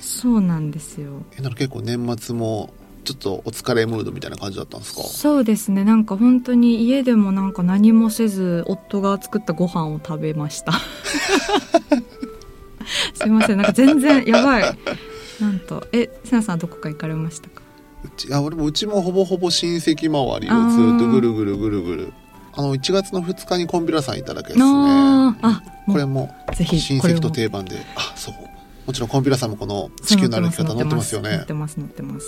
[0.00, 1.22] そうなんですよ。
[1.38, 5.02] えなんか結構年末もちょっとお疲れムードみたいな感じだったんですか？
[5.02, 5.84] そうですね。
[5.84, 10.72] なんか本当に家でもなんか何もせず夫が作ったご飯を食べました。
[13.14, 13.56] すいません。
[13.56, 14.78] なんか全然やばい。
[15.40, 15.86] なんと。
[15.92, 17.62] えせなさんどこか行かれましたか？
[18.04, 22.12] うちあ俺もうちもほぼほぼ親戚周りをずっとぐるぐるぐるぐる。
[22.54, 24.64] あの1月の2日にコンビラさんいただけですね。
[24.66, 27.76] あこれもぜひ親戚と定番で。
[27.96, 28.34] あそう。
[28.86, 31.30] もちろんコンビラさんもこの地球の歩き方載ってますよね。
[31.30, 32.26] 載ってます載ってます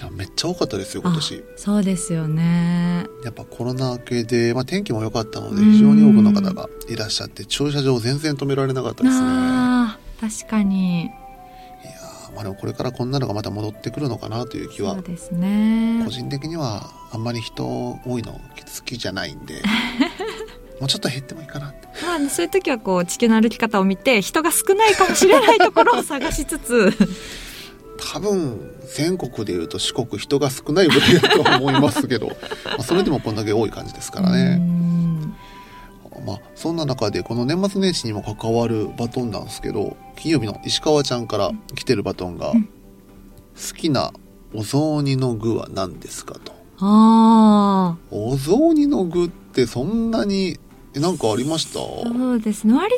[0.00, 1.34] いやめっちゃ多かったですよ今年。
[1.36, 3.06] あそうですよね。
[3.24, 9.26] やっぱコロナ明けで、まあ、天気も良かったので非常に多くの方がいらっしゃって駐車場全然止められなかったですね。
[10.20, 11.02] 確かに。
[11.02, 16.02] いやーまあでもこれからこんなのがまた戻ってくるのかなという気はそうですね。
[16.04, 18.40] 個人的にはあんまり人多いの好
[18.84, 19.62] きじゃないんで
[20.80, 21.88] もうちょっと減ってもいいかなって。
[22.04, 26.92] まあ、そういう時はこう地球の歩き方を見て人が少ないかもしれないところを探しつつ
[27.98, 32.34] 多分全国でいうと四国人が少ないぐらいだと思いますけどま
[32.78, 35.34] あそれでもこんだけ多い感じですからうね、ん
[36.26, 42.68] まあ、そんな中でこの年末年始にも関わるバトンなんですけど金曜日の石川ちゃんから来てるバトンがうん
[43.54, 44.12] 「好きな
[44.54, 46.52] お雑煮の具は何ですか?」と。
[46.78, 50.58] ああお雑煮の具ってそんなに
[50.96, 51.74] えなんかありました？
[51.74, 52.74] そうですね。
[52.74, 52.94] 割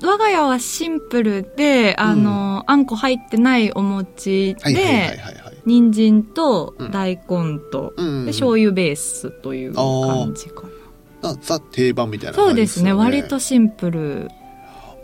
[0.00, 5.56] と我が家はシンプルであの、あんこ入ってないお餅で、はいはいはいはいはい。
[5.66, 6.90] 人参とうん。
[6.90, 10.62] 大根と、うんで醤油ベースという感じか
[11.22, 11.32] な。
[11.32, 12.84] なザ定番みたいなそうで感じですね。
[12.84, 14.30] ね割とシンプル。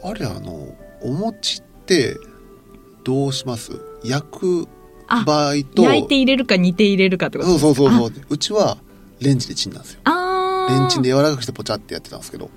[0.05, 2.17] あれあのお餅って
[3.05, 3.73] どうします？
[4.05, 4.69] 焼く
[5.09, 7.89] あ場合と焼いて入れるか煮て入れるかってことそうそうそう。
[7.89, 7.99] あ。
[7.99, 8.79] そううちは
[9.21, 10.01] レンジでチンなんですよ。
[10.05, 10.26] あー
[10.69, 12.51] レンチンで柔らかくしてポチャってやってたんですけど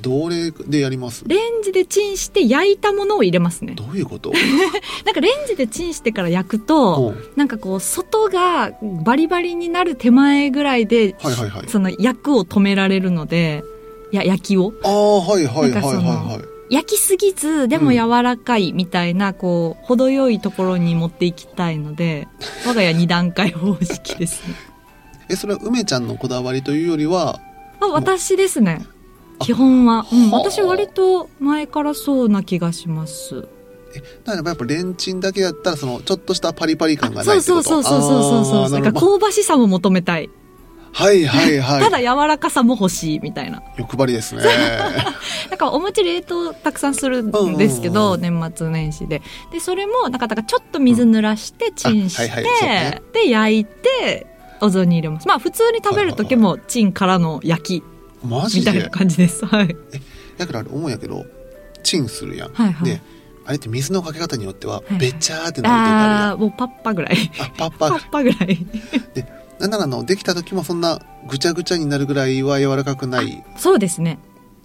[0.00, 1.24] どれでやります？
[1.26, 3.74] レンジでチンして焼いたものを入れますね。
[3.74, 4.32] どういうこと？
[5.04, 7.24] なんかレンジでチンしてから焼くとうん。
[7.36, 8.72] なんかこう外が
[9.04, 11.68] バリバリになる手前ぐらいで、はいはいはい。
[11.68, 13.62] その焼くを止められるので
[14.10, 14.72] や焼きを？
[14.84, 16.74] ああはいはいはいはいはい。
[16.74, 22.28] 焼きすぎず、でも柔らかいみたいな、こう、程よいところに持っていきたいので、
[22.64, 24.54] 我が家2段階方式ですね。
[25.28, 27.40] えそれは梅ちゃんのこだわりというよりは
[27.80, 28.86] あ、私ですね。
[29.40, 30.06] 基本は。
[30.12, 33.42] うん、はあ私割と前からそうな気がします。
[34.24, 37.62] だからやっぱレンチンだけやったらそのちょっとしたパリパリ感がなそういってこと？
[37.62, 38.80] そうそうそうそうそう。
[38.80, 40.30] なんか香ばしさも求めたい。
[40.92, 43.62] はいはいはい ただ柔らかさも欲しいみたいな。
[43.78, 44.42] 欲張りですね
[45.48, 49.22] なんかお餅冷凍たくさんするんですけど、うん年末年始で。
[49.52, 54.26] で、それも、なんか、だからちょっと水濡らして、チンして、あはいはいそうねで、焼いて、
[54.60, 55.28] お雑煮入れます。
[55.28, 57.84] まあ、普通に食べる時も、チンからの焼き、
[58.22, 59.46] みたいな感じです。
[59.46, 59.76] はい。
[60.40, 61.26] だからあれ思うんやけど
[61.82, 63.00] チンするやん、はいはいで
[63.46, 67.16] あれって水のかけ方によってははいべちゃーってなる時あああ、もうパッパぐらい。
[67.40, 68.66] あパッパパッパぐらい。
[69.58, 74.18] なんならあのできた時もそんなぐちゃぐちゃになるぐらいは柔らかくないそうですね。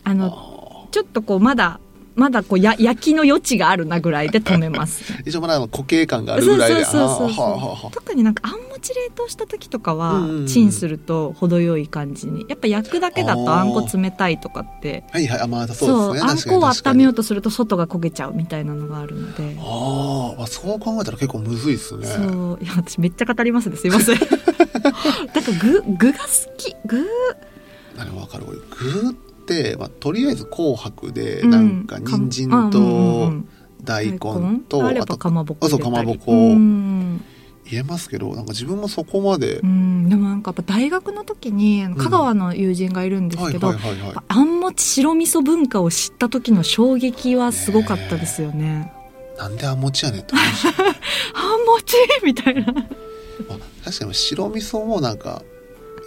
[0.03, 1.79] あの、ちょっとこう、まだ、
[2.15, 5.13] まだこう、や、焼きの余地があるなぐらいで止めます。
[5.25, 12.45] 一応まだ固形感があるぐらいで特になんかあんもち冷凍した時とかは、チンすると程よい感じに。
[12.47, 13.63] やっぱ焼くだけだとあ。
[13.63, 16.31] んこ冷たいとかってはいはいあまあそうですね。
[16.31, 19.57] あんこを温めようととすると外が焦げちゃうみたいなのがあるので。
[19.59, 22.05] ああそう考えたら結構むずいっすね。
[22.05, 22.59] そう。
[22.61, 23.77] いや私めっちゃ語りますね。
[23.77, 24.19] すいません。
[24.19, 24.31] だか
[24.83, 26.25] ら具具が好
[26.57, 26.75] き。
[26.85, 27.05] 具。
[27.97, 28.45] なるほどわかる。
[28.47, 29.15] 俺具
[29.77, 31.49] まあ、とりあえず紅白でうん。
[31.49, 33.47] なんか人参とん
[33.83, 36.31] 大根大と根あとかまぼこあそうかまぼこ。
[36.31, 37.23] うん。
[37.69, 40.09] 言えますけどなんか自分もそこまで、うん。
[40.09, 43.73] でもなんかやっぱ大学の時に香川の友人がいるんですはいけど、
[44.27, 48.91] あんもち白味噌文化を知った時の衝撃はすごかったですよね。
[49.37, 50.33] なんであもちやねんって。
[50.37, 52.71] あんもちみたいな。
[52.71, 52.85] まあ
[53.83, 55.41] 確かに白味噌もなんか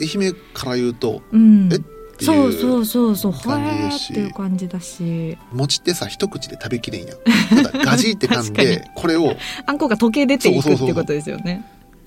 [0.01, 1.69] 愛媛から言うとうん。
[1.73, 1.79] え
[2.23, 3.33] っていうそうそうそうそう。
[3.33, 4.13] ほ感じし。
[4.13, 7.63] っていう感じだし、餅ってさ一口で食べきれんやん。
[7.63, 11.65] ただガジって噛ん 確でこれをあんこが溶け出ていくってことですよね。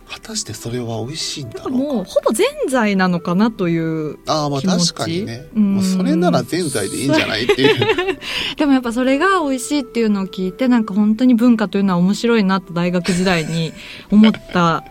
[0.10, 1.70] 果たしてそれは美味しいんだろうか。
[1.70, 4.18] もうほぼぜんざいなのかなという。
[4.28, 5.46] ああまあ気持ち確かにね。
[5.56, 5.76] うん。
[5.76, 7.88] もうそれならぜんざいでいいんじゃないっていう。
[8.58, 13.72] でもやっぱそれが美味しいっていうのを聞いて、なんか本当に文化というのは面白いなと大学時代に
[14.12, 14.84] 思った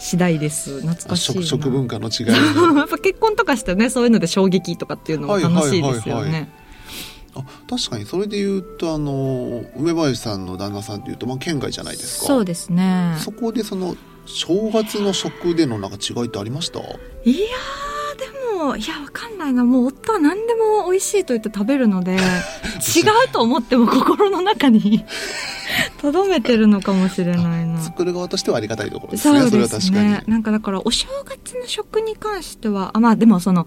[0.00, 0.80] 次第です。
[0.80, 1.42] 懐かしいな。
[1.42, 6.52] 食食文化の違いやっぱ結婚とかしてねそういうので衝撃とかっていうのも楽しいですよはいはいはいはね。
[7.36, 13.14] あ確かにそれで言うとあの梅林さんの旦那さんっていうと、まあ、県外じゃないですかそうですね。
[13.20, 13.94] そこでその
[14.26, 16.80] 正月の食でのなんか違いってありました？
[16.80, 17.46] いや
[18.64, 19.64] もいやわかんないな。
[19.64, 25.04] もう夫は何でも美味しいと言って食べるので 違うと思っても心の中に
[26.02, 27.80] 留めてるのかもしれないな。
[27.80, 29.40] 作る側としてはありがたいところですそね。
[29.40, 30.22] それうですね。
[30.26, 33.66] なんかだからお正月の食に関してはあまあでもその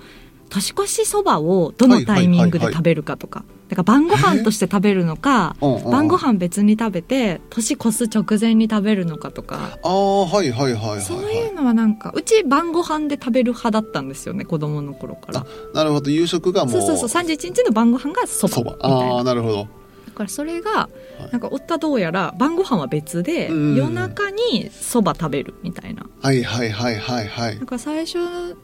[0.50, 15.40] 年越しそばをどのタイミングで食べるかとか、だから晩ご飯として食べるのか、晩ご飯別に食べて年越す直前に食べるのかとか、ああはいはいはいはい、はい、そういうのはなんかうち晩ご飯で食べる派だったんですよね子供の頃から。
[15.42, 16.12] あなるほど。
[16.12, 16.74] 夕食がもう。
[16.74, 17.24] そうそうそう。
[17.24, 19.58] 31日の晩ご飯がそばああななるほど。
[19.64, 19.83] だ
[20.14, 20.90] からそれが
[21.32, 23.76] なんか夫はどうやら晩ご飯は別でうん。
[23.76, 26.06] 夜中にそば食べるみたいな。
[26.22, 27.56] はいはいはいはいはい。
[27.58, 28.18] なんか最初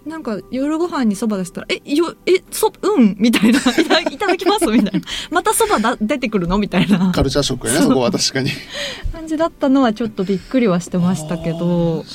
[0.05, 3.59] なんか夜ご飯にそば出したら「えよえそうん」みたいな
[4.11, 7.11] 「いただきます」みたいな「またそばだ出てくるの?」みたいな。
[7.11, 8.51] カルチャーショックやねそこは確かに。
[9.11, 12.05] 感じだったのはちょっとびっくりはしてましたけど。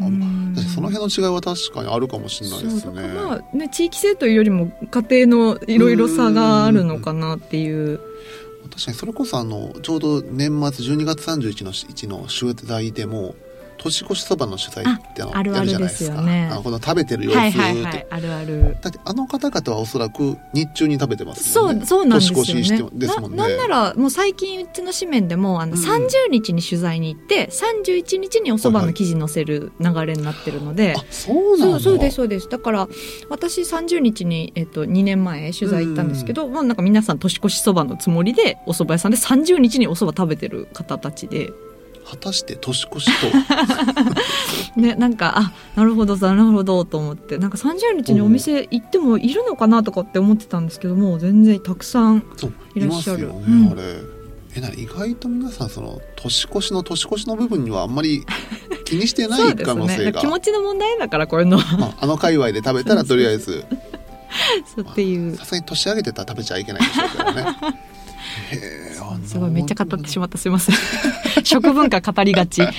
[0.00, 0.54] うん。
[0.74, 3.02] その辺の違いは確かにあるかもしれないですね。
[3.14, 8.00] まあね地域性というよりも家庭のいろいろ差があるのかなっていう
[8.74, 13.36] 確かにそれこそあのちょうど年末12月31日の取材でも
[13.78, 16.16] 年越しそばの取材ってあのああるじゃないですか。
[16.16, 16.50] ですよね。
[16.62, 18.76] この食べてる様子って、はいはいはいあるある。
[18.80, 23.36] だってあの方々はおそらく日中に食べてますそうもんねそうなんですよ年越ししてねですもんね。
[23.36, 25.78] ななんならもう最近うちの紙面でもあのうん。
[25.78, 31.80] 30日に取材に行って31日におそばの記事載せる流れになってるので、あそうなんだ。
[31.80, 32.48] そうそうですそうです。
[32.48, 32.88] だから
[33.28, 41.50] 私30日に、えっと、2年前取材行ったんですけど、まあ、なんか皆さん年越しそばのつもりでお蕎麦屋さんで30日にお蕎麦食べてる方たちで。
[42.08, 44.80] 果たして年越しと。
[44.80, 47.38] ね、なんかあなるほどなるほどと思って。
[47.38, 52.24] なんか30日にお店行ってもいるのかなとかって思ってたんですけどもう全然たくさん
[52.74, 53.20] いらっしゃる。
[53.20, 53.72] いますよね、うん。
[53.72, 53.82] あれ。
[54.56, 58.24] えなに意外と皆さんその年越しの年越しの部分にはあんまり
[58.84, 60.20] 気にしてない可能性が、 ね。
[60.20, 61.58] 気持ちの問題だからこういうの。
[61.58, 63.64] はまあ、あの界隈で食べたらとりあえず。
[64.74, 65.36] そうっていう。
[65.36, 67.56] さすがに年上げてたら食べちゃいけないでしょうけどね。
[68.50, 68.56] へ
[68.96, 70.38] えあすごいめっちゃ語ってしまった。
[70.38, 70.74] すいません
[71.44, 72.62] 食文化語りがち。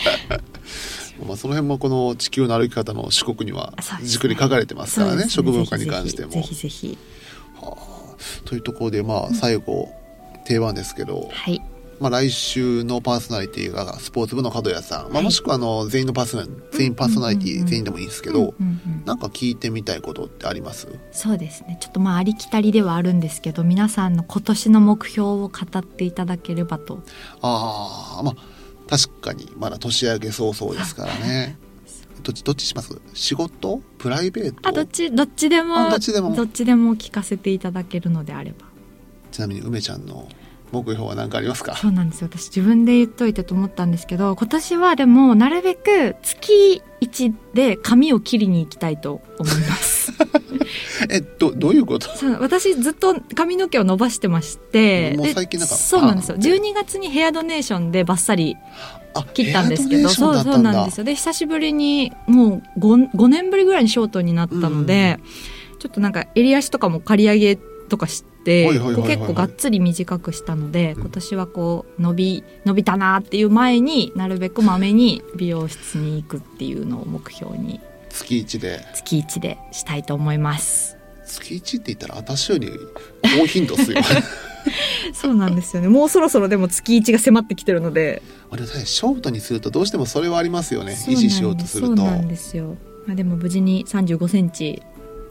[1.26, 6.32] まあ、その辺もこの地球の歩き方の四国にはじっくり書かれてますからねそうです食文化に関しても。
[6.32, 6.98] ぜひぜひぜひ
[8.44, 9.90] というところでまあ最後、
[10.46, 11.62] 定番ですけど、はい。
[12.02, 17.62] まあ、来週のパーソナリティがスポーツ部の角谷さん、まあ、はいもしくはあの全員のパーソナリ全員パーソナリティうんうんうん。
[17.62, 20.88] うん全員でもいいですけど、うんうんなんか聞いてみたいことってあります？
[21.14, 21.78] そうですね。
[21.80, 27.02] ちょっとまあありきたりではあるんですけど、皆さんの今年の目標を語っていただければと。
[27.42, 28.36] ああまあ
[28.90, 31.58] 確かにまだ年明け早々ですからね。
[32.24, 33.00] どっちどっちします？
[33.14, 33.82] 仕事？
[34.00, 34.68] プライベート？
[34.68, 36.36] あ、どっちどっちでもあどっちでも。
[36.36, 38.66] どっちでも聞かせていただけるのであれば。
[39.32, 40.28] ちなみに梅ちゃんの
[40.72, 41.76] 目標は何かありますか？
[41.76, 42.30] そうなんですよ。
[42.32, 50.05] 私自分で言っといてと思ったんですけど今年はでもなるべく月1で髪を切りに行きたいと思います
[51.10, 52.10] えどどういうこと？
[52.40, 56.36] 私ずっと髪の毛を伸ばしてましてもうで最近なんかそうなんですよ。
[56.36, 58.56] パーマって12月にヘアドネーションでバッサリ
[59.14, 61.04] あ切ったんですけどそうそうなんですよ。
[61.04, 65.20] で久しぶりにもう 5, 5年ぶりぐらいにショートになったので、
[65.80, 71.02] ちょっとなんか襟足とかも刈り上げとかして結構がっつり短くしたのでうん。
[71.02, 77.80] 今年はこう伸び伸びたなっていう前になるべくまめに美容室に行くっていうのを目標に
[78.16, 78.86] 月1で。
[78.94, 80.98] 月1でしたいと思います。
[81.26, 82.70] 月1って言ったら私より
[83.38, 84.02] 高頻度っすよ。
[85.14, 85.90] そうなんですよね。
[85.90, 88.22] もうそろそろでも月1が迫ってきてるので。
[88.50, 90.94] あれだねショートにするとどうしてもそれはありますよね。
[91.08, 91.98] 維持しようとすると。
[91.98, 94.82] そうなんですよ、まあ、でも無事に3 5センチ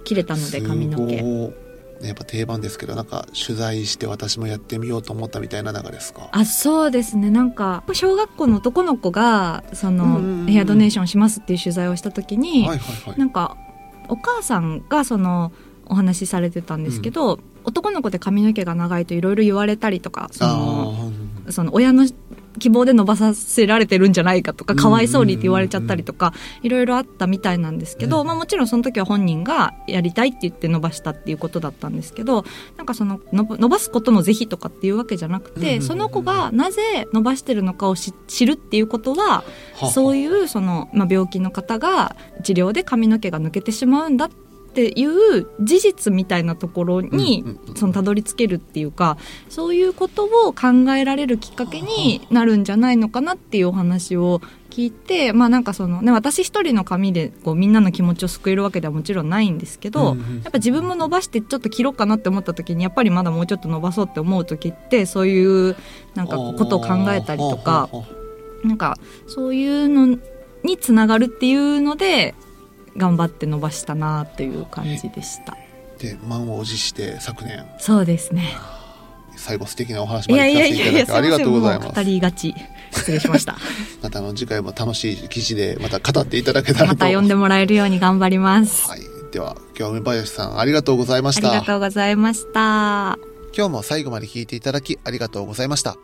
[0.05, 1.64] 切れたので髪の毛
[2.03, 6.29] やっぱ定番ですけどなんか取材して私もやってみようと思ったみたいな中ですか？
[6.33, 7.31] あそうですね。
[7.31, 10.47] なんか小学校の男の子がそうんうんうん。
[10.47, 13.19] のヘアドネーションしますっていう取材をした時に、はいはいはい。
[13.19, 13.57] なんか
[14.09, 15.53] お母さんがその
[15.87, 21.13] お話しされてたんですけど、男の子で髪の毛が長いといろいろ言われたりとかその
[21.51, 22.07] その親の
[22.59, 26.33] 希望で伸ばさせられてるんじゃないかとかかわいそうにって言われちゃったりとか
[26.63, 28.27] いろいろあったみたいなんですけど、うん。
[28.27, 32.45] まあ、もちろんその時は本人がやりたいって言って伸ばしたっていうことだったんですけど
[32.77, 39.45] なんかその伸ばすことの是非とかっていうわけじゃなくてその子がなぜ伸ばしてるのかを知知るっていうことは
[39.75, 44.44] はそういうその、まあ、病気の方が治療で髪の毛が抜けてしまうんだって
[44.83, 47.45] いう事実みたいなところに、
[47.77, 49.17] そのたどり着けるっていうか
[49.49, 65.77] そういうことを考えられるきっかけになるんじゃないのかなっていうお話を聞いてまあなんかそのね私一人の髪でこうみんなの気持ちを救えるわけではもちろんないんですけど、うんうんやっぱ自分も伸ばしてちょっと切ろうかなって思った時にやっぱりまだもうちょっと伸ばそうって思う時ってそういう
[66.15, 67.89] なんかことを考えたりとか。
[68.65, 68.97] なんか
[69.27, 70.19] そういうの
[70.63, 72.35] につながるっていうので
[72.97, 75.57] 頑張って伸ばしたなという感じでした。
[75.99, 77.65] で満を持して昨年。
[77.79, 78.57] そうですね。
[79.37, 82.05] 最後素敵なお話いやまで聞かせていただきありがとうございます。
[82.05, 82.55] りがち。
[82.93, 83.57] 失礼しました。
[84.03, 86.95] またあの次回も楽しい記事でまた語っていただけたらと。
[86.95, 89.01] また呼んでもらえるように頑張ります、はい、
[89.33, 91.51] では今日は梅林さんありがとうございました。
[91.51, 93.19] ありがとうございました。
[93.57, 95.97] 今日も最後まで聞いていただきありがとうございました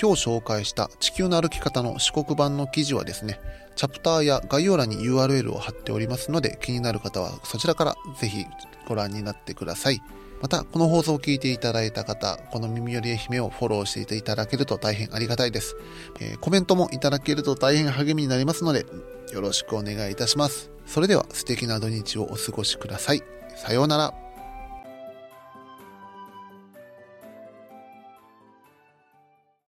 [0.00, 3.40] 今日紹介した地球の歩き方の四国版の記事はですね
[3.76, 8.44] チャプターや概要欄に URL を貼っておりますので気になる方はそちらからぜひ
[8.86, 10.02] ご覧になってください。
[10.42, 15.76] またこの放送を聞いていただいた方この耳より愛媛をフォローしていただけると大変ありがたいです、
[16.18, 18.84] えーコメントもいただけると大変励みになりますので
[19.32, 20.70] よろしくお願いいたします。
[20.84, 23.22] それでは素敵な土日をお過ごしください。
[23.56, 24.21] さようなら。